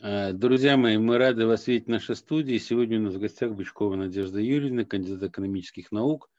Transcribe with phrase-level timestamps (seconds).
[0.00, 2.56] А, друзья мои, мы рады вас видеть в нашей студии.
[2.58, 6.30] Сегодня у нас в гостях Бычкова Надежда Юрьевна, кандидат экономических наук,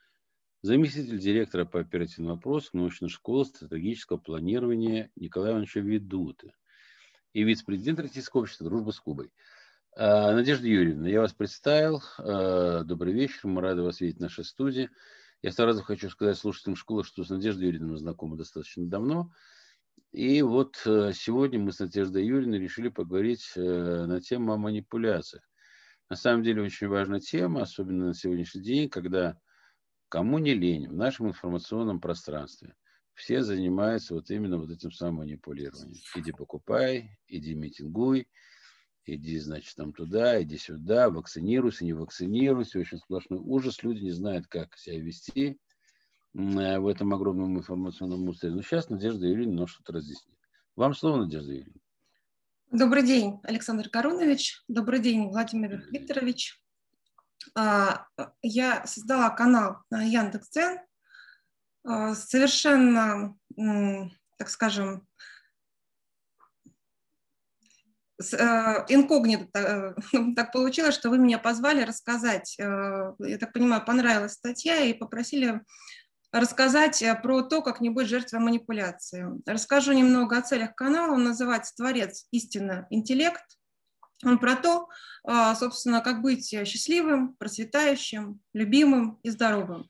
[0.62, 6.54] заместитель директора по оперативным вопросам научной школы стратегического планирования Николая Ивановича Ведута
[7.34, 9.30] и вице-президент Российского общества «Дружба с Кубой».
[9.94, 12.02] А, Надежда Юрьевна, я вас представил.
[12.18, 14.89] А, добрый вечер, мы рады вас видеть в нашей студии.
[15.41, 19.34] Я сразу хочу сказать слушателям школы, что с Надеждой Юрьевной мы знакомы достаточно давно–
[20.11, 25.44] и вот э, сегодня мы с Надеждой Юрьевной решили поговорить э, на тему о манипуляциях.
[26.09, 29.40] На самом деле очень важная тема, особенно на сегодняшний день, когда
[30.09, 32.76] кому не лень в нашем информационном пространстве
[33.13, 36.02] все занимаются вот именно вот этим самым манипулированием.
[36.16, 38.27] Иди покупай, иди митингуй,
[39.05, 42.79] иди, значит, там туда, иди сюда, вакцинируйся, не вакцинируйся.
[42.79, 43.84] Очень сплошной ужас.
[43.84, 45.59] Люди не знают, как себя вести.
[46.36, 48.54] Э, в этом огромном информационном мусоре.
[48.54, 50.38] Но сейчас Надежда Юрьевна нас что-то разъяснит.
[50.76, 51.82] Вам слово, Надежда Юрьевна.
[52.72, 54.64] Добрый день, Александр Корунович.
[54.68, 56.62] Добрый день, Владимир Викторович.
[57.55, 58.05] А,
[58.44, 60.77] я создала канал на Яндекс.Дзен.
[61.84, 63.36] А, совершенно,
[64.38, 65.08] так скажем,
[68.22, 72.56] э, инкогнито э, так получилось, что вы меня позвали рассказать.
[72.59, 75.64] Я так понимаю, понравилась статья и попросили
[76.31, 79.25] рассказать э, про то, как не быть жертвой манипуляции.
[79.46, 81.13] Расскажу немного о целях канала.
[81.13, 82.25] Он называется «Творец.
[82.31, 82.88] Истина.
[82.90, 83.44] Интеллект».
[84.25, 84.90] Он про то,
[85.24, 89.90] а, собственно, как быть счастливым, процветающим, любимым и здоровым.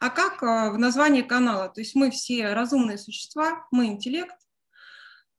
[0.00, 1.68] А как а, в названии канала?
[1.68, 4.36] То есть мы все разумные существа, мы интеллект.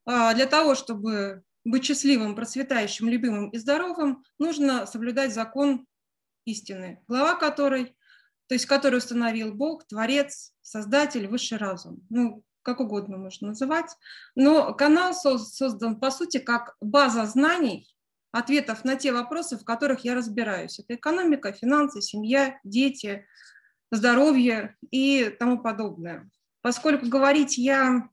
[0.06, 5.86] А, для того, чтобы быть счастливым, процветающим, любимым и здоровым, нужно соблюдать закон
[6.44, 7.96] истины, глава которой
[8.52, 12.06] то есть который установил Бог, Творец, Создатель, Высший разум.
[12.10, 13.96] Ну, как угодно можно называть.
[14.34, 17.88] Но канал создан, по сути, как база знаний,
[18.30, 20.78] ответов на те вопросы, в которых я разбираюсь.
[20.78, 23.24] Это экономика, финансы, семья, дети,
[23.90, 26.28] здоровье и тому подобное.
[26.60, 28.10] Поскольку говорить я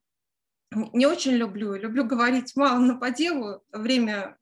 [0.72, 4.38] не очень люблю, люблю говорить мало, но по делу, время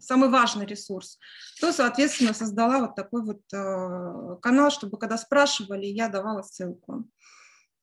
[0.00, 1.18] самый важный ресурс,
[1.60, 7.04] то, соответственно, создала вот такой вот э, канал, чтобы когда спрашивали, я давала ссылку.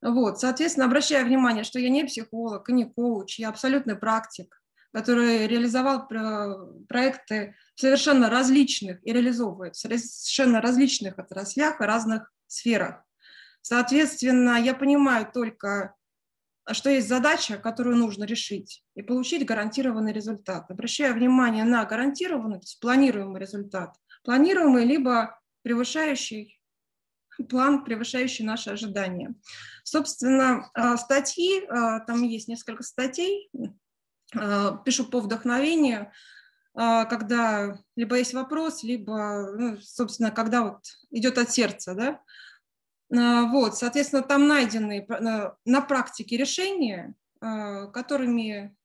[0.01, 4.61] Вот, соответственно, обращаю внимание, что я не психолог и не коуч, я абсолютный практик,
[4.93, 13.03] который реализовал проекты совершенно различных и реализовывает в совершенно различных отраслях и разных сферах.
[13.61, 15.95] Соответственно, я понимаю только
[16.73, 20.69] что есть задача, которую нужно решить, и получить гарантированный результат.
[20.69, 26.59] Обращая внимание на гарантированный, то есть планируемый результат, планируемый либо превышающий
[27.49, 29.35] план, превышающий наши ожидания.
[29.83, 33.49] Собственно, а, статьи, а, там есть несколько статей,
[34.31, 36.11] пишу по вдохновению,
[36.73, 42.19] когда либо есть вопрос, либо, ну, собственно, когда вот идет от сердца, да, а,
[43.51, 45.05] вот, соответственно, там найдены
[45.65, 48.75] на практике решения, а, которыми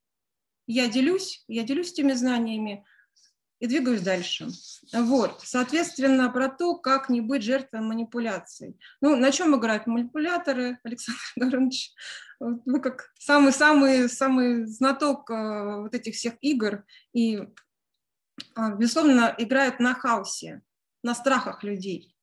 [0.66, 2.84] я делюсь, я делюсь этими знаниями
[3.58, 4.48] и двигаюсь дальше.
[4.92, 8.78] Вот, соответственно, про то, как не быть жертвой манипуляций.
[9.00, 11.92] Ну, на чем играют манипуляторы, Александр Горович?
[12.38, 17.48] Вы как самый-самый-самый знаток а, вот этих всех игр и,
[18.76, 20.62] безусловно, играют на хаосе,
[21.02, 22.14] на страхах людей.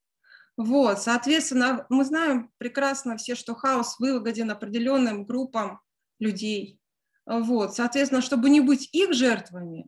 [0.57, 5.79] Вот, соответственно, мы знаем прекрасно все, что хаос выгоден определенным группам
[6.19, 6.79] людей.
[7.28, 9.88] Вот, соответственно, чтобы не быть их жертвами,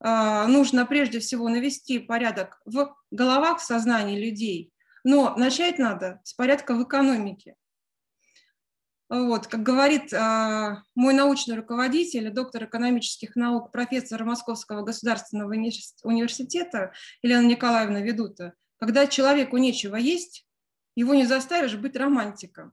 [0.00, 4.72] а, нужно прежде всего навести порядок в головах, в сознании людей.
[5.04, 7.56] Но начать надо с порядка в экономике.
[9.10, 17.46] Вот, как говорит э, мой научный руководитель, доктор экономических наук, профессор Московского государственного университета Елена
[17.46, 20.46] Николаевна Ведута, когда человеку нечего есть,
[20.96, 22.72] его не заставишь быть романтиком.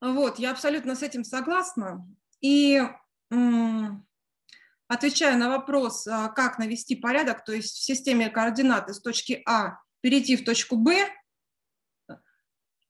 [0.00, 2.06] Вот, я абсолютно с этим согласна.
[2.40, 2.82] И
[4.88, 9.80] отвечая на вопрос, а, как навести порядок, то есть в системе координат из точки А
[10.00, 11.08] перейти в точку Б,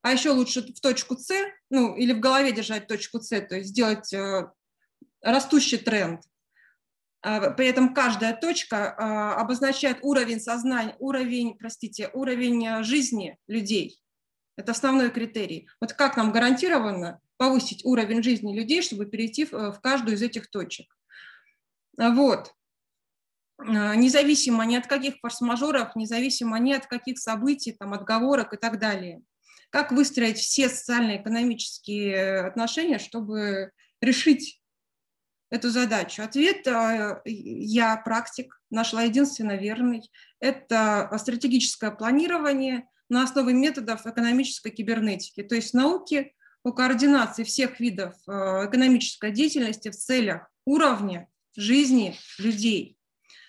[0.03, 1.33] а еще лучше в точку С,
[1.71, 4.51] ну или в голове держать точку С, то есть сделать э,
[5.21, 6.21] растущий тренд–
[7.21, 13.99] при этом каждая точка а, обозначает уровень сознания, уровень, простите, уровень э, жизни людей.
[14.55, 15.67] Это основной критерий.
[15.81, 20.95] Вот как нам гарантированно повысить уровень жизни людей, чтобы перейти в каждую из этих точек.
[21.97, 22.53] Вот.
[23.57, 28.79] А, независимо ни от каких форс-мажоров, независимо ни от каких событий, там, отговорок и так
[28.79, 29.21] далее.
[29.69, 33.71] Как выстроить все социально-экономические отношения, чтобы
[34.01, 34.61] решить
[35.49, 36.23] эту задачу?
[36.23, 40.09] Ответ э, я практик, нашла единственно верный.
[40.39, 46.33] Это стратегическое планирование на основе методов экономической кибернетики, то есть науки
[46.63, 52.97] по координации всех видов э, экономической деятельности в целях уровня жизни людей.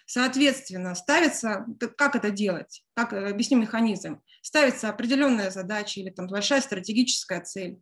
[0.06, 1.67] Соответственно, ставится,
[1.97, 7.81] как это делать, как э, объясню механизм, ставится определенная задача или там большая стратегическая цель.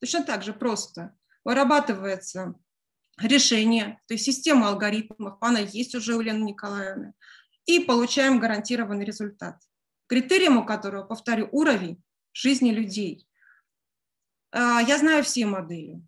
[0.00, 1.14] Точно так же просто
[1.44, 2.54] вырабатывается
[3.20, 7.14] решение, то есть система алгоритмов, она есть уже у Лены Николаевны,
[7.66, 9.60] и получаем гарантированный результат,
[10.06, 12.02] критерием у которого, повторю, уровень
[12.32, 13.26] жизни людей.
[14.52, 16.02] А, я знаю все модели,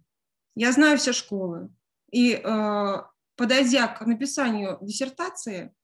[0.55, 1.71] я знаю все школы,
[2.11, 5.75] и а, подойдя к написанию диссертации,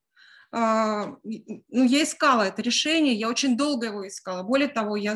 [0.50, 4.42] а, ну, я искала это решение, я очень долго его искала.
[4.42, 5.12] Более того, я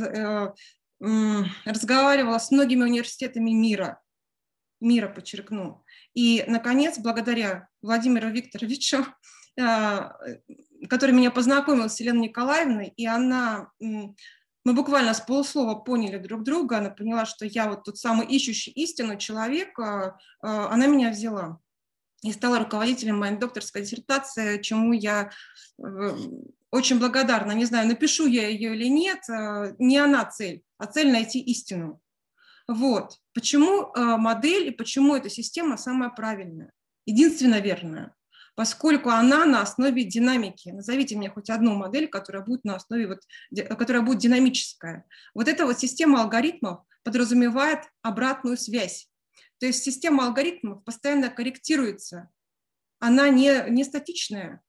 [1.01, 4.02] э, разговаривала с многими университетами мира,
[4.83, 5.85] мира, подчеркну.
[6.15, 9.07] И, наконец, благодаря Владимиру Викторовичу,
[9.61, 10.17] а,
[10.89, 16.79] который меня познакомил с Еленой Николаевной, и она, мы буквально с полуслова поняли друг друга,
[16.79, 21.59] она поняла, что я вот тот самый ищущий истину человек, а, она меня взяла
[22.23, 25.31] и стала руководителем моей докторской диссертации, чему я
[25.79, 26.17] э,
[26.71, 27.53] очень благодарна.
[27.53, 32.01] Не знаю, напишу я ее или нет, а, не она цель, а цель найти истину.
[32.73, 33.19] Вот.
[33.35, 36.73] Почему э, модель и почему эта система самая правильная,
[37.07, 38.15] единственно верная?
[38.55, 40.69] Поскольку она на основе динамики.
[40.71, 43.21] Назовите мне хоть одну модель, которая будет на основе, вот,
[43.69, 45.07] которая будет динамическая.
[45.35, 49.09] Вот эта вот система алгоритмов подразумевает обратную связь.
[49.59, 52.31] То есть система алгоритмов постоянно корректируется.
[52.99, 54.63] Она не, не статичная.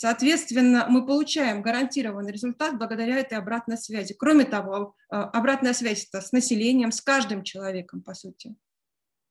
[0.00, 4.14] Соответственно, мы получаем гарантированный результат благодаря этой обратной связи.
[4.14, 8.54] Кроме того, а, обратная связь это с населением, с каждым человеком, по сути.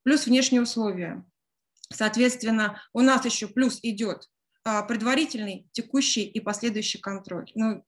[0.04, 1.24] Плюс внешние условия.
[1.90, 4.30] Соответственно, у нас еще плюс идет
[4.66, 7.50] а, предварительный, текущий и последующий контроль.
[7.56, 7.86] Ну,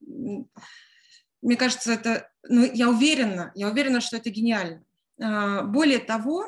[1.42, 4.86] мне кажется, это, ну, я уверена, я уверена, что это гениально.
[5.22, 6.46] А, более того,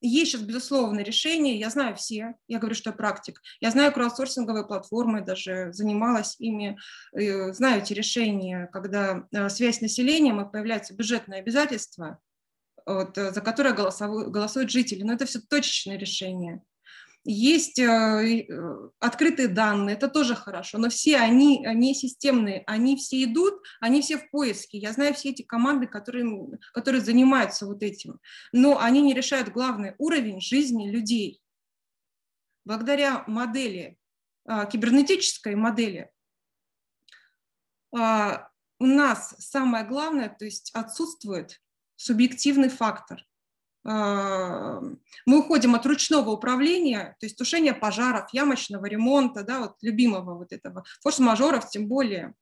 [0.00, 4.66] есть сейчас, безусловно, решения, я знаю все, я говорю, что я практик, я знаю краудсорсинговые
[4.66, 6.78] платформы, даже занималась ими,
[7.12, 12.18] э, знаю эти решения, когда э, связь с населением и появляются бюджетные обязательства,
[12.86, 16.62] вот, э, за которые голосуют жители, но это все точечные решения.
[17.24, 23.24] Есть э, э, открытые данные, это тоже хорошо, но все они не системные, они все
[23.24, 24.78] идут, они все в поиске.
[24.78, 28.18] Я знаю все эти команды, которые, которые занимаются вот этим,
[28.52, 31.42] но они не решают главный уровень жизни людей.
[32.64, 33.98] Благодаря модели,
[34.46, 36.10] а, кибернетической модели,
[37.94, 38.48] а,
[38.78, 41.60] у нас самое главное, то есть отсутствует
[41.96, 43.26] субъективный фактор.
[43.84, 44.80] А,
[45.26, 50.52] мы уходим от ручного управления, то есть тушения пожаров, ямочного ремонта, да, вот любимого вот
[50.52, 52.34] этого, форс-мажоров тем более.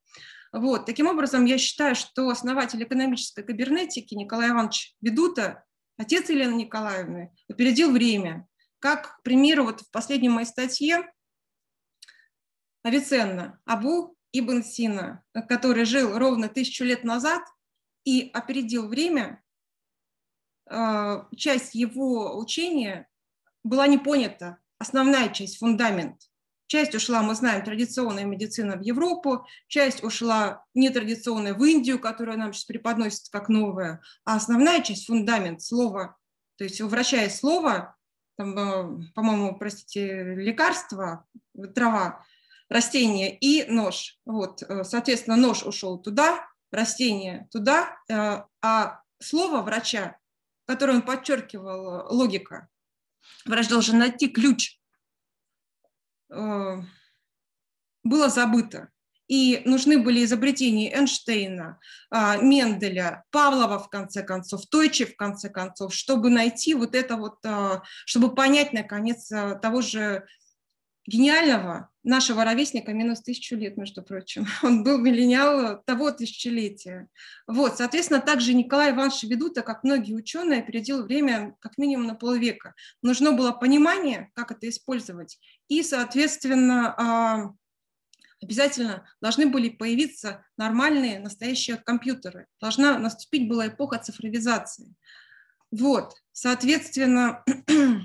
[0.52, 0.86] Вот.
[0.86, 5.64] Таким образом, я считаю, что основатель экономической кибернетики Николай Иванович Ведута,
[5.98, 8.46] отец Елены Николаевны, опередил время.
[8.78, 11.10] Как, к примеру, вот в последней моей статье
[12.82, 17.42] Авиценна, Абу Ибн Сина, который жил ровно тысячу лет назад
[18.04, 19.42] и опередил время,
[21.36, 23.08] часть его учения
[23.62, 26.20] была не понята, основная часть, фундамент.
[26.68, 32.52] Часть ушла, мы знаем, традиционная медицина в Европу, часть ушла нетрадиционная в Индию, которая нам
[32.52, 36.16] сейчас преподносится как новая, а основная часть, фундамент, слово,
[36.56, 37.96] то есть вращая слово,
[38.36, 41.24] там, а, по-моему, простите, лекарство,
[41.74, 42.24] трава,
[42.68, 44.18] растение и нож.
[44.26, 50.18] Вот, э, соответственно, нож ушел туда, растение туда, э, а слово врача
[50.66, 52.68] который он подчеркивал, э, логика.
[53.44, 54.78] Врач должен найти ключ.
[56.30, 56.82] Э,
[58.02, 58.90] было забыто.
[59.28, 61.80] И нужны были изобретения Эйнштейна,
[62.10, 67.44] а, Менделя, Павлова, в конце концов, Тойче, в конце концов, чтобы найти вот это вот,
[67.44, 70.26] а, чтобы понять, наконец, а, того же
[71.06, 74.46] гениального нашего ровесника минус тысячу лет, между прочим.
[74.62, 77.08] Он был миллениал того тысячелетия.
[77.46, 82.74] Вот, соответственно, также Николай Иванович Ведута, как многие ученые, опередил время как минимум на полвека.
[83.02, 87.54] Нужно было понимание, как это использовать, и, соответственно, а,
[88.40, 92.46] обязательно должны были появиться нормальные настоящие компьютеры.
[92.60, 94.94] Должна наступить была эпоха цифровизации.
[95.72, 97.44] Вот, соответственно,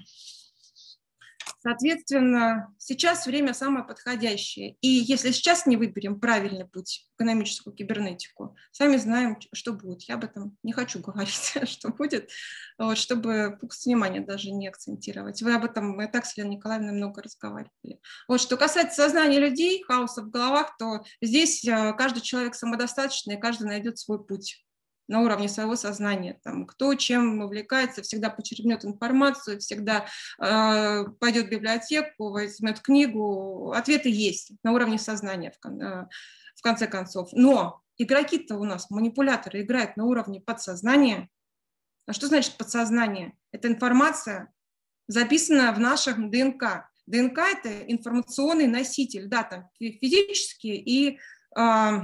[1.64, 4.78] Соответственно, сейчас время самое подходящее.
[4.82, 10.02] И если сейчас не выберем правильный путь, экономическую кибернетику, сами знаем, что будет.
[10.04, 12.32] Я об этом не хочу говорить, что будет,
[12.80, 15.44] вот, чтобы фокус внимания даже не акцентировать.
[15.44, 18.00] Вы об этом, мы так с Еленой Николаевной много разговаривали.
[18.28, 23.40] Вот, что касается сознания людей, хаоса в головах, то здесь э, каждый человек самодостаточный, и
[23.40, 24.66] каждый найдет свой путь
[25.12, 26.40] на уровне своего сознания.
[26.44, 30.06] Там, кто чем увлекается, всегда почерпнет информацию, всегда
[30.40, 33.72] э, пойдет в библиотеку, возьмет книгу.
[33.74, 36.08] Ответы есть на уровне сознания, в, э,
[36.56, 37.30] в конце концов.
[37.34, 41.30] Но игроки-то у нас, манипуляторы, играют на уровне подсознания.
[42.08, 43.34] А что значит подсознание?
[43.52, 44.52] Это информация,
[45.08, 46.90] записанная в нашем ДНК.
[47.06, 51.20] ДНК– это информационный носитель, да, там физические и
[51.58, 52.02] Э,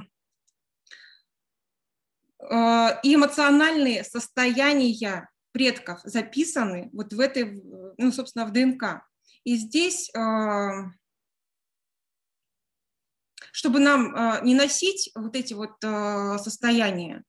[2.40, 7.64] и эмоциональные состояния предков записаны вот в этой,
[7.98, 9.02] ну, собственно, в ДНК.
[9.44, 10.20] И здесь, э,
[13.52, 15.78] чтобы нам э, не носить вот эти вот
[16.42, 17.24] состояния,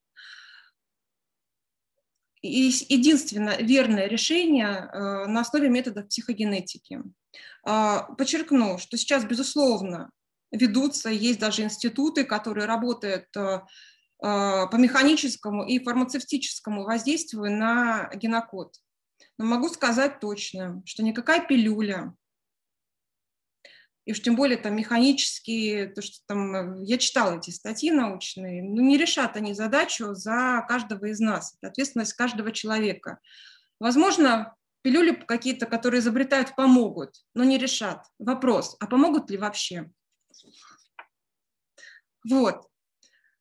[2.42, 4.90] единственное верное решение
[5.26, 7.02] на основе методов психогенетики.
[7.64, 10.10] Подчеркну, что сейчас, безусловно,
[10.52, 13.26] ведутся, есть даже институты, которые работают
[14.20, 18.75] по механическому и фармацевтическому воздействию на генокод.
[19.38, 22.14] Но могу сказать точно, что никакая пилюля,
[24.08, 28.80] и уж тем более там механические, то, что там, я читала эти статьи научные, ну,
[28.80, 33.18] не решат они задачу за каждого из нас, это ответственность каждого человека.
[33.78, 38.06] Возможно, пилюли какие-то, которые изобретают, помогут, но не решат.
[38.18, 39.90] Вопрос, а помогут ли вообще?
[42.26, 42.66] Вот.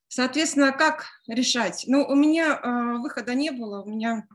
[0.08, 1.84] Соответственно, как решать?
[1.86, 4.26] Ну, у меня э, выхода не было, у меня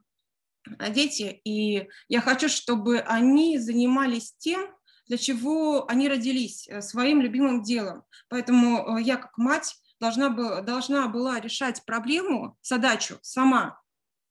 [0.90, 4.70] дети, и я хочу, чтобы они занимались тем,
[5.08, 8.04] для чего они родились, э, своим любимым делом.
[8.30, 13.82] Поэтому э, я как мать должна, бы, должна была решать проблему, задачу сама,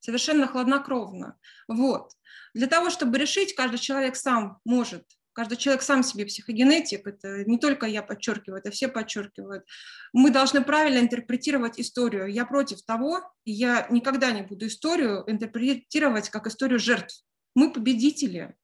[0.01, 1.37] совершенно хладнокровно.
[1.69, 2.13] Вот.
[2.55, 7.59] Для того, чтобы решить, каждый человек сам может Каждый человек сам себе психогенетик, это не
[7.59, 9.65] только я подчеркиваю, это все подчеркивают.
[10.12, 12.27] Мы должны правильно интерпретировать историю.
[12.27, 17.25] Я против того, и я никогда не буду историю интерпретировать как историю жертв.
[17.55, 18.55] Мы победители.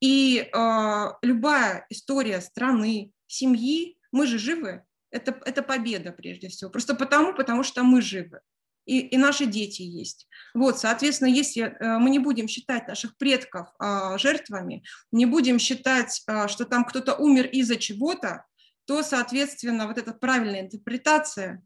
[0.00, 6.70] И э, любая история страны, семьи, мы же живы, это, это победа прежде всего.
[6.70, 8.40] Просто потому, потому что мы живы
[8.88, 10.26] и, и наши дети есть.
[10.54, 16.22] Вот, соответственно, если э, мы не будем считать наших предков а, жертвами, не будем считать,
[16.26, 18.46] а, что там кто-то умер из-за чего-то,
[18.86, 21.62] то, соответственно, вот эта правильная интерпретация,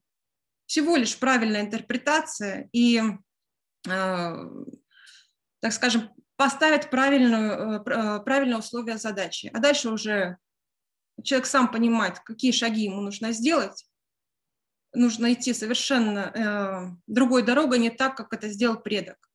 [0.66, 3.00] всего лишь правильная интерпретация и,
[3.88, 4.36] а,
[5.60, 9.48] так скажем, поставить правильную, э, правильные условия задачи.
[9.54, 10.38] А дальше уже
[11.22, 13.86] человек сам понимает, какие шаги ему нужно сделать,
[14.94, 19.31] нужно идти совершенно э, другой дорогой, не так, как это сделал предок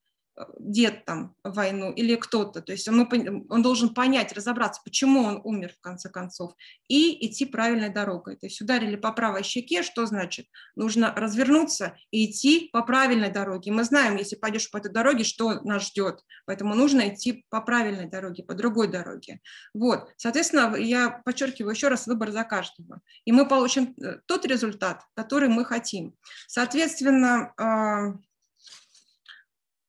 [0.60, 2.62] дед там войну или кто-то.
[2.62, 3.08] То есть он,
[3.50, 6.54] он должен понять, разобраться, почему он умер в конце концов,
[6.88, 8.36] и идти правильной дорогой.
[8.36, 10.46] То есть ударили по правой щеке, что значит?
[10.76, 13.72] Нужно развернуться и идти по правильной дороге.
[13.72, 16.22] Мы знаем, если пойдешь по этой дороге, что нас ждет.
[16.46, 19.40] Поэтому нужно идти по правильной дороге, по другой дороге.
[19.74, 20.10] Вот.
[20.18, 23.02] Соответственно, я подчеркиваю еще раз, выбор за каждого.
[23.26, 26.14] И мы получим э, тот результат, который мы хотим.
[26.48, 28.14] Соответственно, а,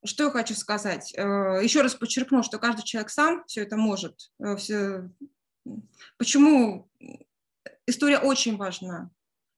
[0.05, 1.13] что я хочу сказать?
[1.17, 4.31] Э, Еще раз подчеркну, что каждый человек сам все это может.
[4.41, 5.09] Э,
[6.17, 6.91] почему
[7.87, 9.11] история очень важна?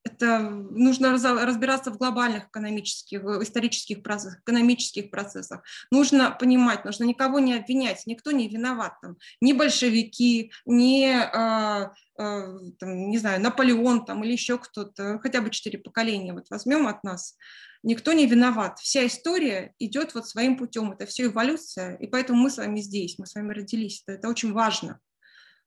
[0.02, 5.62] Это нужно разбираться в глобальных экономических, исторических процессах, экономических процессах.
[5.90, 8.94] Нужно понимать, нужно никого не обвинять, никто не виноват.
[9.02, 15.42] Там, ни большевики, ни, э, э, там, не знаю, Наполеон там, или еще кто-то, хотя
[15.42, 17.36] бы четыре поколения вот возьмем от нас
[17.82, 18.78] никто не виноват.
[18.78, 23.18] Вся история идет вот своим путем, это все эволюция, и поэтому мы с вами здесь,
[23.18, 25.00] мы с вами родились, это, это очень важно.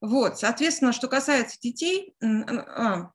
[0.01, 3.11] Вот, соответственно, что касается детей, а,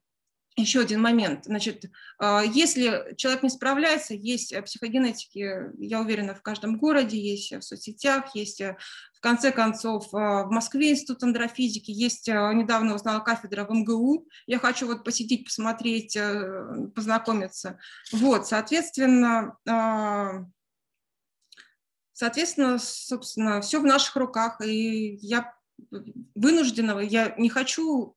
[0.62, 1.44] еще один момент.
[1.44, 1.84] Значит,
[2.18, 7.62] а, если человек не справляется, есть э, психогенетики, я уверена, в каждом городе, есть в
[7.62, 8.76] соцсетях, есть э,
[9.14, 14.58] в конце концов в Москве институт андрофизики, есть, э, недавно узнала кафедра в МГУ, я
[14.58, 16.18] хочу вот посетить, посмотреть,
[16.94, 17.78] познакомиться.
[18.12, 20.44] Вот, соответственно, а,
[22.12, 25.54] соответственно, собственно, все в наших руках, и я
[26.34, 28.16] вынуждена, я не хочу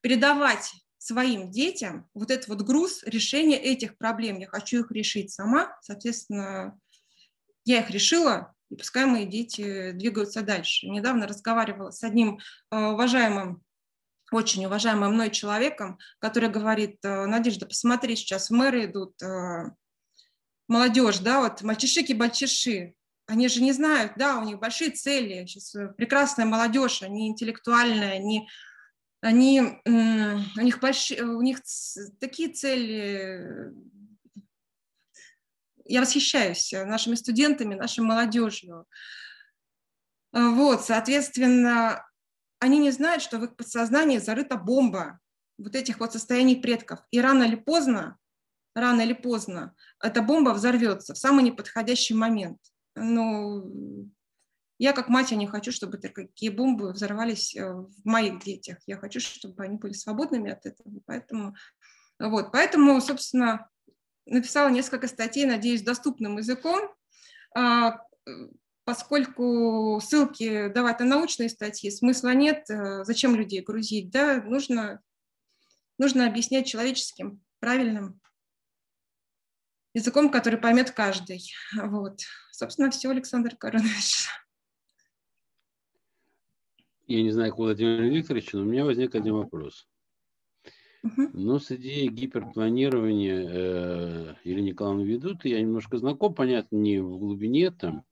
[0.00, 0.72] передавать
[1.04, 4.38] своим детям вот этот вот груз решения этих проблем.
[4.38, 6.78] Я хочу их решить сама, соответственно,
[7.66, 10.86] я их решила, и пускай мои дети двигаются дальше.
[10.88, 12.38] Недавно разговаривала с одним
[12.70, 13.62] уважаемым
[14.32, 19.14] очень уважаемым мной человеком, который говорит, Надежда, посмотри, сейчас в мэры идут
[20.68, 22.94] молодежь, да, вот мальчишики-бальчиши,
[23.26, 28.12] они же не знают, да, у них большие цели, сейчас э, прекрасная молодежь, они интеллектуальные,
[28.12, 28.48] они,
[29.24, 31.60] они, у них большие, у них
[32.20, 33.72] такие цели,
[35.84, 38.86] я восхищаюсь нашими студентами, нашей молодежью.
[40.32, 42.06] Вот, соответственно,
[42.58, 45.20] они не знают, что в их подсознании зарыта бомба
[45.58, 47.00] вот этих вот состояний предков.
[47.10, 48.18] И рано или поздно
[48.74, 52.58] рано или поздно эта бомба взорвется в самый неподходящий момент.
[52.94, 53.64] Но
[54.84, 58.76] я как мать, я не хочу, чтобы такие бомбы взорвались э, в моих детях.
[58.86, 60.86] Я хочу, чтобы они были свободными от этого.
[61.06, 61.56] Поэтому,
[62.18, 63.70] вот, поэтому собственно,
[64.26, 66.94] написала несколько статей, надеюсь, доступным языком,
[67.56, 67.98] а,
[68.84, 75.00] поскольку ссылки давать на научные статьи смысла нет, э, зачем людей грузить, да, нужно,
[75.96, 78.20] нужно объяснять человеческим, правильным
[79.94, 81.42] языком, который поймет каждый.
[81.74, 82.20] Вот.
[82.52, 84.28] Собственно, все, Александр Коронович.
[87.06, 89.86] Я не знаю, к Владимиру Викторовичу, но у меня возник один вопрос.
[91.02, 91.30] Угу.
[91.34, 97.70] Ну, с идеей гиперпланирования э, или Николаевна ведут, я немножко знаком, понятно, не в глубине
[97.70, 98.04] там,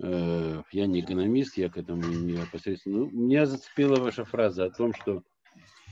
[0.00, 2.98] э, я не экономист, я к этому не непосредственно.
[2.98, 5.22] Ну, меня зацепила ваша фраза о том, что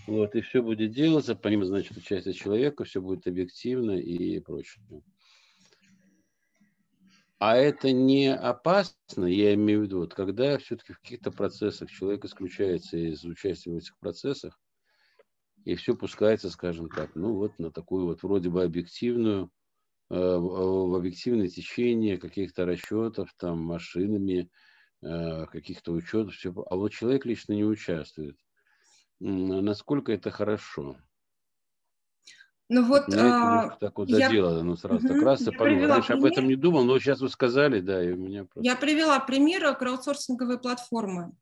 [0.09, 4.83] вот, и все будет делаться, помимо, значит, участия человека, все будет объективно и прочее.
[7.45, 12.25] А это не опасно, я имею в виду, вот, когда все-таки в каких-то процессах человек
[12.25, 14.61] исключается из участия в этих процессах,
[15.65, 19.51] и все пускается, скажем так, ну вот на такую вот вроде бы объективную,
[20.11, 24.51] э, в объективное течение каких-то расчетов, там, машинами,
[25.03, 28.39] э, каких-то учетов, все, а вот человек лично не участвует.
[29.21, 30.99] Насколько это хорошо?
[32.69, 35.89] Ну вот, меня а, так вот задело, я, ну сразу угу, так раз и подумал.
[35.89, 38.67] Раньше пример, об этом не думал, но сейчас вы сказали, да, и у меня просто...
[38.67, 41.33] Я привела пример краудсорсинговой платформы.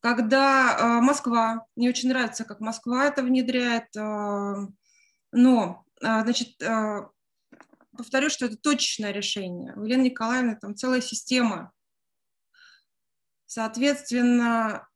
[0.00, 4.66] Когда э, Москва, мне очень нравится, как Москва это внедряет, э,
[5.32, 7.08] но, э, значит, э,
[7.96, 9.74] повторю, что это точечное решение.
[9.76, 11.72] У Елены Николаевны там целая система.
[13.46, 14.86] Соответственно,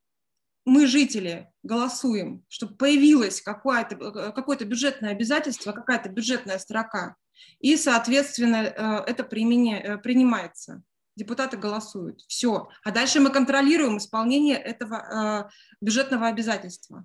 [0.68, 7.16] мы, жители, голосуем, чтобы появилось какое-то какое бюджетное обязательство, какая-то бюджетная строка,
[7.60, 10.82] и, соответственно, э, это э, принимается.
[11.16, 12.20] Депутаты голосуют.
[12.28, 12.68] Все.
[12.84, 15.50] А дальше мы контролируем исполнение этого э,
[15.80, 17.04] бюджетного обязательства.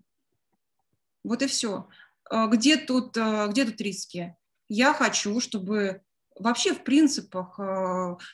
[1.23, 1.87] Вот и все.
[2.29, 4.35] Где тут, где тут риски?
[4.67, 6.01] Я хочу, чтобы
[6.37, 7.59] вообще в принципах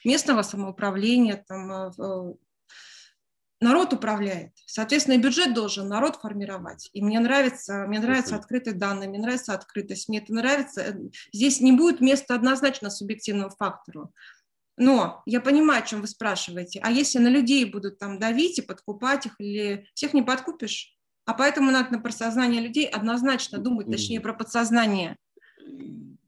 [0.04, 1.92] местного самоуправления, там,
[3.62, 4.52] народ управляет.
[4.66, 6.90] Соответственно, и бюджет должен народ формировать.
[6.94, 10.98] И мне нравится, мне нравятся открытые данные, мне нравится открытость, мне это нравится.
[11.34, 14.14] Здесь не будет места однозначно субъективному фактору.
[14.78, 16.80] Но я понимаю, о чем вы спрашиваете.
[16.82, 20.96] А если на людей будут там давить и подкупать их, или всех не подкупишь?
[21.26, 25.18] А поэтому надо на подсознание людей однозначно думать, точнее, про подсознание.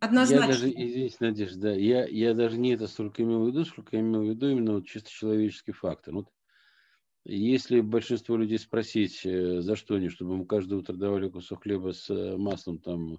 [0.02, 0.44] Однозначно.
[0.44, 4.02] Я даже, извините, Надежда, я, я даже не это столько имел в виду, сколько я
[4.02, 6.16] имел в виду именно вот чисто человеческий фактор.
[6.16, 6.28] Вот
[7.24, 11.94] если большинство людей спросить, э, за что они, чтобы им каждое утро давали кусок хлеба
[11.94, 13.18] с э, маслом, там,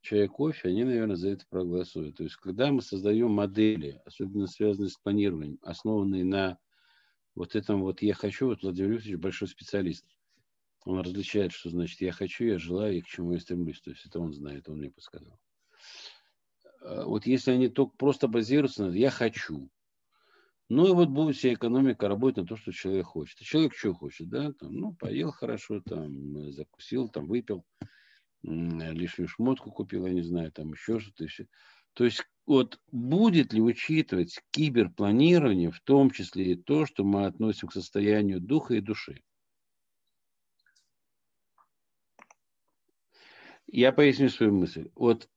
[0.00, 2.16] чай, кофе, они, наверное, за это проголосуют.
[2.16, 6.58] То есть, когда мы создаем модели, особенно связанные с планированием, основанные на
[7.34, 10.06] вот этом вот «я хочу», вот Владимир Викторович большой специалист.
[10.84, 13.80] Он различает, что значит «я хочу», «я желаю» и к чему я стремлюсь.
[13.80, 15.38] То есть, это он знает, он мне подсказал.
[16.80, 19.68] А вот если они только просто базируются на «я хочу»,
[20.68, 23.40] ну и вот будет вся экономика работать на то, что человек хочет.
[23.40, 24.52] А человек что хочет, да?
[24.52, 27.64] Там, ну, поел хорошо, там, закусил, там, выпил,
[28.42, 31.24] лишнюю шмотку купил, я не знаю, там еще что-то.
[31.24, 31.46] Еще.
[31.94, 37.68] То есть вот будет ли учитывать киберпланирование, в том числе и то, что мы относим
[37.68, 39.22] к состоянию духа и души?
[43.66, 44.90] Я поясню свою мысль.
[44.94, 45.28] Вот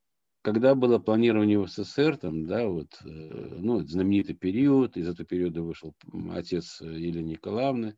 [0.42, 5.62] когда было планирование в СССР, там, да, вот, э, ну, знаменитый период, из этого периода
[5.62, 5.96] вышел
[6.32, 7.96] отец Елены Николаевны,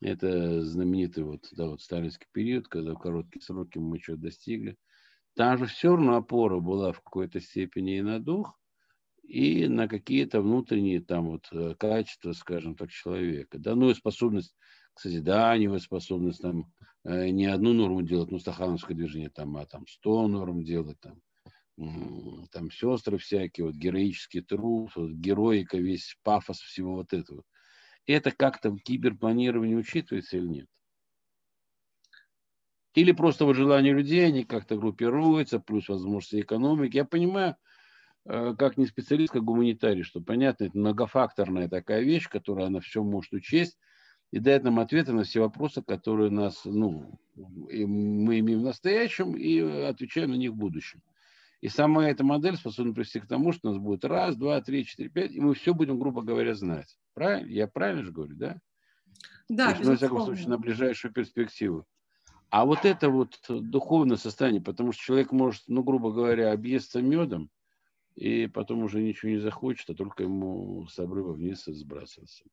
[0.00, 4.76] это знаменитый вот, да, вот сталинский период, когда в короткие сроки мы что-то достигли.
[5.34, 8.58] Там же все равно опора была в какой-то степени и на дух,
[9.22, 13.58] и на какие-то внутренние там вот э, качества, скажем так, человека.
[13.58, 14.54] Да, ну и способность
[14.94, 16.72] к созиданию, способность там
[17.04, 21.22] э, не одну норму делать, ну, стахановское движение, там, а там сто норм делать, там,
[21.76, 27.42] там сестры всякие, вот героический труд, вот, героика, весь пафос всего вот этого.
[28.06, 30.66] Это как-то в киберпланировании учитывается или нет?
[32.94, 36.96] Или просто вот желание людей, они как-то группируются, плюс возможности экономики.
[36.96, 37.56] Я понимаю,
[38.26, 43.02] э, как не специалист, как гуманитарий, что понятно, это многофакторная такая вещь, которая она все
[43.02, 43.78] может учесть
[44.30, 49.60] и дает нам ответы на все вопросы, которые нас, ну, мы имеем в настоящем и
[49.60, 51.02] отвечаем на них в будущем.
[51.62, 54.84] И сама эта модель способна привести к тому, что у нас будет раз, два, три,
[54.84, 56.98] четыре, пять, и мы все будем, грубо говоря, знать.
[57.14, 57.48] Правильно?
[57.48, 58.58] Я правильно же говорю, да?
[59.48, 61.86] Да, есть, ну, во всяком случае, на ближайшую перспективу.
[62.50, 67.48] А вот это вот духовное состояние, потому что человек может, ну, грубо говоря, объесться медом,
[68.14, 72.44] и потом уже ничего не захочет, а только ему с обрыва вниз сбрасываться.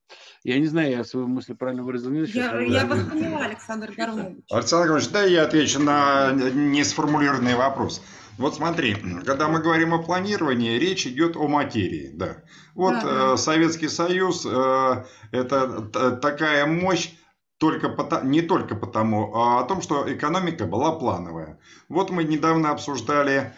[0.43, 2.11] Я не знаю, я свою мысль правильно выразил.
[2.11, 4.43] Нет, я, я вас поняла, Александр Гармонович.
[4.49, 8.01] Александр Гармонович, да, я отвечу на несформулированный вопрос.
[8.37, 8.95] Вот смотри,
[9.25, 12.11] когда мы говорим о планировании, речь идет о материи.
[12.13, 12.37] Да.
[12.73, 15.81] Вот да, Э, Советский Союз э, это
[16.21, 17.11] такая мощь,
[17.57, 21.59] только по, не только потому, а о том, что экономика была плановая.
[21.89, 23.53] Вот мы недавно обсуждали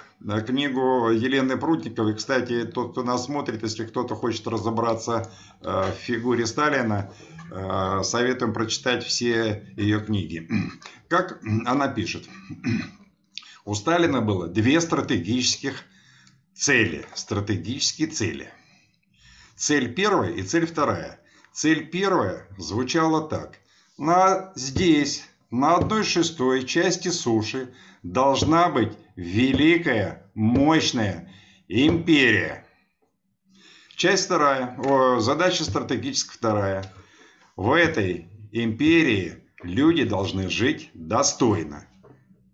[0.46, 2.16] книгу Елены Прутниковой.
[2.16, 5.32] Кстати, тот, кто нас смотрит, если кто-то хочет разобраться
[5.62, 7.12] э, в фигуре Сталина,
[7.52, 10.48] э, советуем прочитать все ее книги.
[11.08, 12.28] Как она пишет.
[13.66, 15.84] У Сталина было две стратегических
[16.54, 17.06] цели.
[17.14, 18.52] Стратегические цели.
[19.56, 21.20] Цель первая и цель вторая.
[21.52, 23.60] Цель первая звучала так.
[23.98, 31.32] На, здесь, на одной шестой части суши, должна быть великая, мощная
[31.68, 32.66] империя.
[33.96, 36.94] Часть вторая, о, задача стратегическая вторая.
[37.56, 41.88] В этой империи люди должны жить достойно.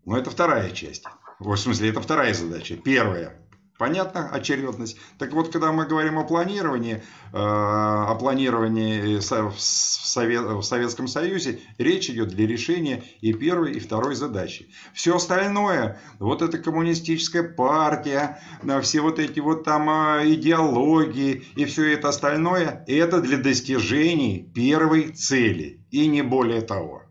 [0.06, 1.06] Но это вторая часть.
[1.40, 2.76] В смысле, это вторая задача.
[2.76, 3.47] Первая.
[3.78, 4.98] Понятно, очередность.
[5.20, 12.30] Так вот, когда мы говорим о планировании, э, о планировании в Советском Союзе, речь идет
[12.30, 14.72] для решения и первой, и второй задачи.
[14.96, 21.66] Все остальное, вот эта коммунистическая партия, э, все вот эти вот там э, идеологии и
[21.66, 27.04] все это остальное, это для достижений первой цели и не более того.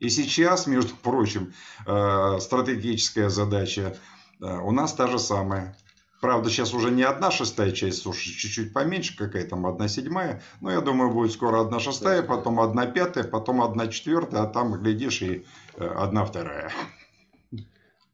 [0.00, 1.52] И сейчас, между прочим,
[1.86, 3.96] э, стратегическая задача
[4.40, 5.76] э, у нас та же самая.
[6.22, 10.40] Правда, сейчас уже не одна шестая часть суши, чуть-чуть поменьше, какая там одна седьмая.
[10.60, 14.72] Но я думаю, будет скоро одна шестая, потом одна пятая, потом одна четвертая, а там,
[14.80, 16.70] глядишь, и э, одна вторая.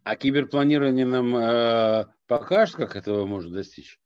[0.05, 4.01] А киберпланирование нам э, покажет, как этого можно достичь?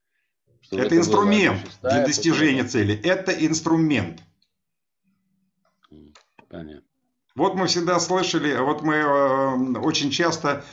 [0.62, 3.00] Чтобы это, это инструмент шестая, для достижения цели.
[3.04, 4.20] Это инструмент.
[6.48, 6.82] Понятно.
[7.34, 10.64] Вот мы всегда слышали, вот мы э, очень часто,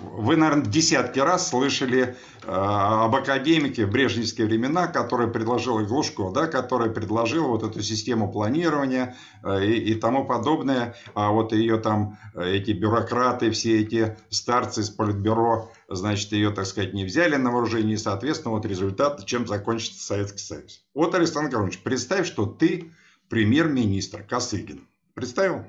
[0.00, 6.46] вы, наверное, десятки раз слышали э, об академике в брежневские времена, который предложил Глушко, да,
[6.46, 12.16] который предложил вот эту систему планирования э, и, и тому подобное, а вот ее там,
[12.36, 17.94] эти бюрократы, все эти старцы из политбюро, значит, ее, так сказать, не взяли на вооружение,
[17.94, 20.84] и, соответственно, вот результат, чем закончится Советский Союз.
[20.94, 22.92] Вот, Александр Горович, представь, что ты
[23.28, 24.86] премьер-министр Косыгин.
[25.14, 25.64] Представил?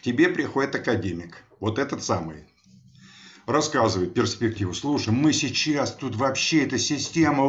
[0.00, 2.46] К тебе приходит академик, вот этот самый,
[3.44, 4.72] рассказывает перспективу.
[4.72, 7.44] Слушай, мы сейчас тут вообще эта система...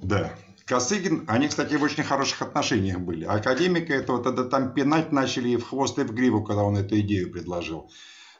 [0.00, 0.32] Да.
[0.66, 3.24] Косыгин, они, кстати, в очень хороших отношениях были.
[3.24, 7.00] Академика этого тогда там пинать начали и в хвост, и в гриву, когда он эту
[7.00, 7.90] идею предложил.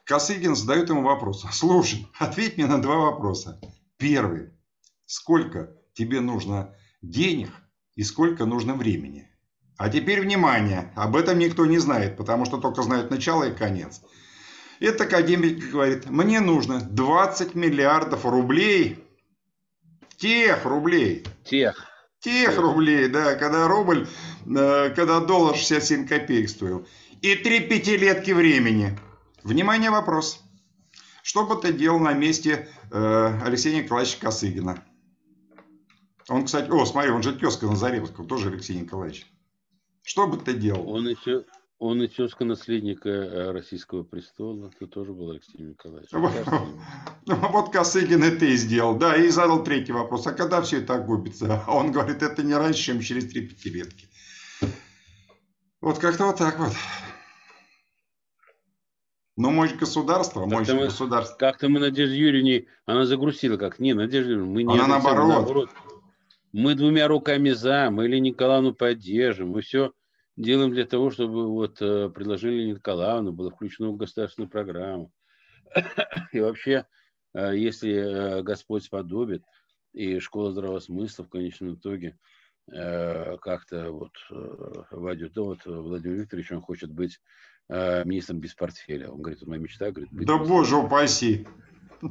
[0.05, 1.45] Косыгин задает ему вопрос.
[1.53, 3.61] Слушай, ответь мне на два вопроса.
[3.97, 4.51] Первый.
[5.07, 7.51] Сколько тебе нужно денег
[7.97, 9.29] и сколько нужно времени?
[9.77, 14.01] А теперь внимание, об этом никто не знает, потому что только знают начало и конец.
[14.81, 19.05] Этот академик говорит, мне нужно 20 миллиардов рублей,
[20.17, 21.25] тех рублей.
[21.45, 21.87] Тех.
[22.21, 24.09] Тех рублей, да, когда рубль,
[24.47, 26.87] э, когда доллар 67 копеек стоил.
[27.21, 28.99] И три пятилетки времени.
[29.43, 30.41] Внимание, вопрос.
[31.23, 34.83] Что бы ты делал на месте э, Алексея Николаевича Косыгина?
[36.29, 39.27] Он, кстати, о, смотри, он же тезка Назаревского, тоже Алексей Николаевич.
[40.05, 40.91] Что бы ты делал?
[40.91, 41.47] Он еще,
[41.79, 44.71] он и тезка наследника э, российского престола.
[44.79, 46.11] Ты тоже был Алексей Николаевич.
[46.13, 48.99] Ну, вот Косыгин и ты сделал.
[48.99, 50.27] Да, и задал третий вопрос.
[50.27, 51.65] А когда все это окупится?
[51.67, 54.07] А он говорит, это не раньше, чем через три пятилетки.
[55.81, 56.73] Вот как-то вот так вот.
[59.37, 61.37] Но мощь государства, мощь как государства.
[61.39, 64.75] Как-то мы Надежде Юрьевне, она загрустила, как, не, Надежда Юрьевна, мы не...
[64.75, 65.29] Она наоборот.
[65.29, 65.71] наоборот
[66.55, 69.93] мы двумя руками за, мы Елену Николаевну поддержим, мы все
[70.37, 75.11] делаем для того, чтобы вот э, предложение Елены Николаевны было включено в государственную программу.
[76.33, 76.87] И вообще,
[77.35, 79.43] если Господь сподобит,
[79.93, 82.17] и школа здравого смысла в конечном итоге
[82.67, 84.13] как-то вот
[84.93, 85.33] войдет.
[85.35, 87.21] Ну, вот Владимир Викторович, он хочет быть
[87.69, 89.11] министром без портфеля.
[89.11, 91.47] Он говорит, моя мечта, говорит, быть Да боже упаси!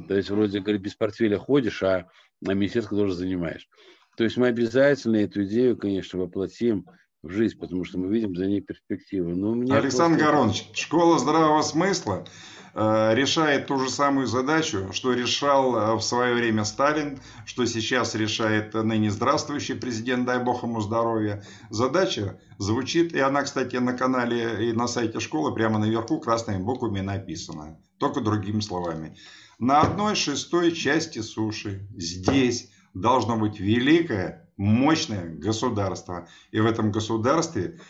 [0.08, 2.10] То есть вроде, говорит, без портфеля ходишь, а
[2.42, 3.68] на министерство тоже занимаешь.
[4.16, 6.86] То есть мы обязательно эту идею, конечно, воплотим
[7.22, 9.34] в жизнь, потому что мы видим за ней перспективы.
[9.34, 10.32] Но у меня Александр просто...
[10.32, 12.26] Гаронович, школа здравого смысла
[12.74, 18.14] э, решает ту же самую задачу, что решал э, в свое время Сталин, что сейчас
[18.14, 21.42] решает ныне здравствующий президент, дай бог ему здоровья.
[21.70, 27.00] Задача звучит, и она, кстати, на канале и на сайте школы прямо наверху красными буквами
[27.00, 29.16] написана, только другими словами.
[29.58, 36.28] На одной шестой части суши здесь должно быть великое, мощное государство.
[36.52, 37.80] И в этом государстве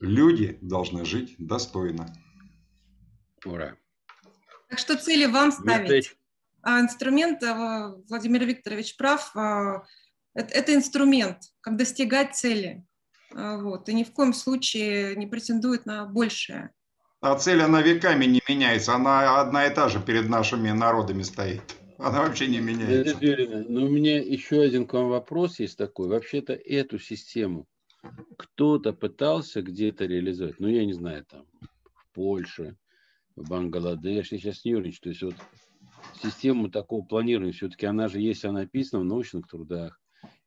[0.00, 2.12] люди должны жить достойно.
[3.44, 3.76] Ура.
[4.68, 6.16] Так что цели вам ставить?
[6.62, 9.82] А инструмент, э, Владимир Викторович прав, э,
[10.34, 12.86] это инструмент, как достигать цели.
[13.34, 16.70] Э, вот, и ни в коем случае не претендует на большее.
[17.20, 21.62] А цель, она веками не меняется, она одна и та же перед нашими народами стоит.
[21.98, 23.18] Она вообще не меняется.
[23.68, 26.08] Но у меня еще один к вам вопрос есть такой.
[26.08, 27.66] Вообще-то эту систему
[28.36, 31.46] кто-то пытался где-то реализовать, ну, я не знаю, там,
[31.94, 32.76] в Польше,
[33.36, 35.34] в Бангладеш, я сейчас нервничаю, то есть вот
[36.22, 40.00] систему такого планирования, все-таки она же, есть, она написана в научных трудах,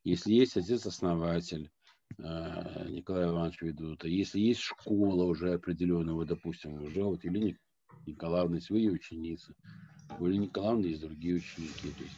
[0.04, 1.72] если есть отец-основатель,
[2.18, 7.58] э, Николай Иванович Ведута, если есть школа уже определенная, вот, допустим, уже вот Елена
[8.06, 9.54] Николаевна, вы ее ученица,
[10.20, 11.90] у Ильи Николаевны есть другие ученики.
[11.92, 12.16] То есть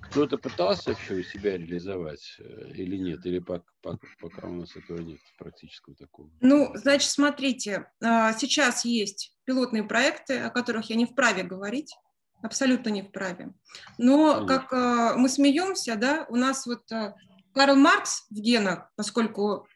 [0.00, 3.24] кто-то пытался вообще у себя реализовать э, или нет?
[3.26, 6.30] Или пока, пока, пока у нас этого нет практического такого?
[6.40, 11.94] Ну, значит, смотрите, а, сейчас есть пилотные проекты, о которых я не вправе говорить,
[12.42, 13.54] абсолютно не вправе.
[13.98, 14.46] Но Конечно.
[14.46, 17.14] как а, мы смеемся, да, у нас вот а,
[17.52, 19.66] Карл Маркс в генах, поскольку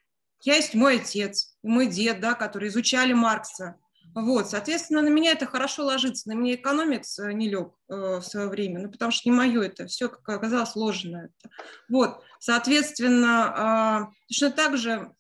[0.43, 3.77] я есть мой отец, мой дед, да, которые изучали Маркса,
[4.15, 6.29] вот, соответственно, на меня это хорошо ложится.
[6.29, 9.63] На меня экономикс э, не лег э, в свое время, ну, потому что не мое
[9.63, 11.31] это, все, как оказалось, сложно.
[11.43, 11.55] Это.
[11.89, 15.13] Вот, соответственно, э, точно так же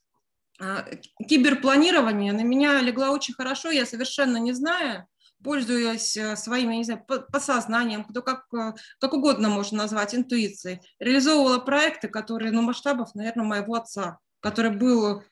[0.61, 0.96] э,
[1.29, 5.07] киберпланирование на меня легло очень хорошо, я совершенно не знаю,
[5.44, 11.59] пользуясь э, своим, я не знаю, подсознанием, кто как, как угодно можно назвать, интуицией, реализовывала
[11.59, 15.22] проекты, которые, ну, масштабов, наверное, моего отца, который был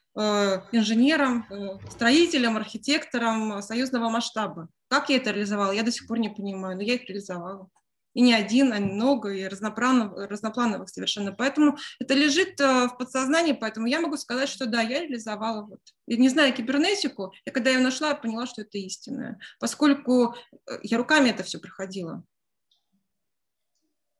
[0.71, 4.69] инженером, э, строителем, архитектором союзного масштаба.
[4.89, 7.69] Как я это реализовала, я до сих пор не понимаю, но я их реализовала.
[8.13, 11.33] И не один, а много, и разноплановых, разноплановых совершенно.
[11.33, 15.67] Поэтому это лежит э, в подсознании, поэтому я могу сказать, что да, я реализовала.
[15.67, 15.81] Вот.
[16.07, 20.35] И не зная кибернетику, я когда ее нашла, я поняла, что это истинное, поскольку
[20.81, 22.23] я руками это все проходила.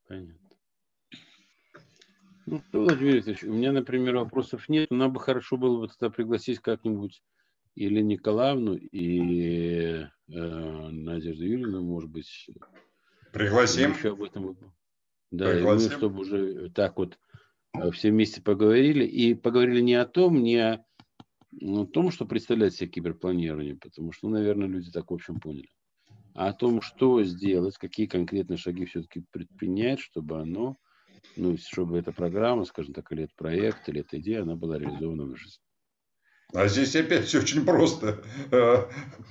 [0.08, 0.37] Понятно.
[2.48, 4.90] Ну, Владимир Викторович, у меня, например, вопросов нет.
[4.90, 7.22] Нам бы хорошо было бы тогда пригласить как-нибудь
[7.76, 12.50] или Николаевну, и э, Надежду Юрьевну, может быть.
[13.34, 13.92] Пригласим.
[13.92, 14.58] Еще об этом.
[15.30, 15.88] Да, Пригласим.
[15.88, 17.20] и мы, чтобы уже так вот
[17.78, 19.06] э, все вместе поговорили.
[19.06, 20.86] И поговорили не о том, не о,
[21.52, 25.42] ну, о том, что представляет себе киберпланирование, потому что, ну, наверное, люди так в общем
[25.42, 25.70] поняли,
[26.34, 30.78] а о том, что сделать, какие конкретные шаги все-таки предпринять, чтобы оно
[31.36, 35.26] ну, чтобы эта программа, скажем так, или этот проект, или эта идея, она была реализована
[35.26, 35.62] в жизни.
[36.54, 38.24] А здесь опять все очень просто.
[38.52, 38.86] Э,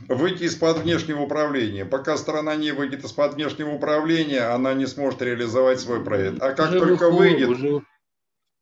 [0.07, 1.87] выйти из-под внешнего управления.
[1.87, 6.43] Пока страна не выйдет из-под внешнего управления, она не сможет реализовать свой проект.
[6.43, 7.83] А как уже только выходим, выйдет, уже,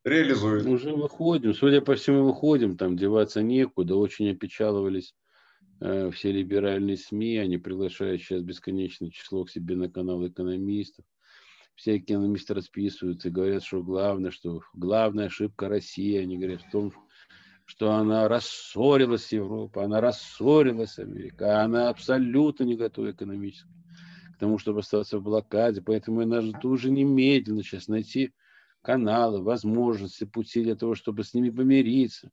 [0.05, 0.67] реализует.
[0.67, 1.53] Уже выходим.
[1.53, 2.77] Судя по всему, выходим.
[2.77, 3.97] Там деваться некуда.
[3.97, 5.17] Очень опечаловались
[5.81, 7.39] э, все либеральные СМИ.
[7.39, 11.05] Они приглашают сейчас бесконечное число к себе на канал экономистов
[11.75, 16.93] все экономисты расписываются и говорят, что главное, что главная ошибка России, они говорят в том,
[17.67, 23.69] что она рассорилась с Европой, она рассорилась с Америкой, она абсолютно не готова экономически
[24.35, 25.81] к тому, чтобы оставаться в блокаде.
[25.81, 28.33] Поэтому надо уже немедленно сейчас найти
[28.83, 32.31] каналы, возможности, пути для того, чтобы с ними помириться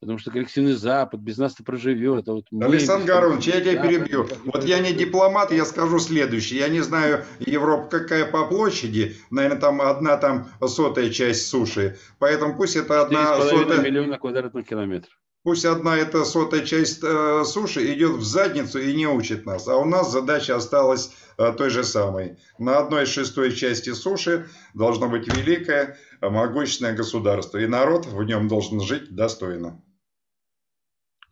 [0.00, 2.28] потому что коллективный Запад без нас-то проживет.
[2.28, 4.28] А вот мы, Александр Гарунович, я тебя перебью.
[4.44, 6.60] Вот я не дипломат, я скажу следующее.
[6.60, 12.56] Я не знаю, Европа какая по площади, наверное, там одна там сотая часть суши, поэтому
[12.56, 13.80] пусть это одна сотая...
[13.80, 15.12] миллиона квадратных километров.
[15.46, 19.76] Пусть одна эта сотая часть э, суши идет в задницу и не учит нас, а
[19.76, 22.36] у нас задача осталась э, той же самой.
[22.58, 28.80] На одной шестой части суши должно быть великое, могущественное государство, и народ в нем должен
[28.80, 29.80] жить достойно.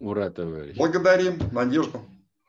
[0.05, 0.77] Ура, товарищ.
[0.77, 1.99] Благодарим Надежду.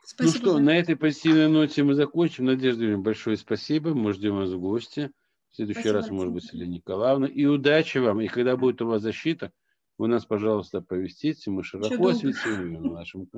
[0.03, 0.33] Спасибо.
[0.33, 2.45] Ну что, на этой позитивной ноте мы закончим.
[2.45, 3.93] Надежда Юрьевна, большое спасибо.
[3.93, 5.11] Мы ждем вас в гости.
[5.51, 7.27] В следующий спасибо, раз, может быть, Елена Николаевна.
[7.27, 8.19] И удачи вам.
[8.19, 9.53] И когда будет у вас защита,
[9.97, 11.49] вы нас, пожалуйста, оповестите.
[11.49, 13.29] Мы широко осветим ее на нашем,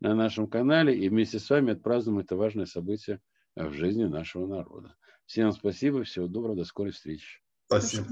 [0.00, 0.94] на нашем канале.
[0.94, 3.20] И вместе с вами отпразднуем это важное событие
[3.56, 4.94] в жизни нашего народа.
[5.24, 6.04] Всем спасибо.
[6.04, 6.56] Всего доброго.
[6.56, 7.40] До скорой встречи.
[7.64, 8.04] Спасибо.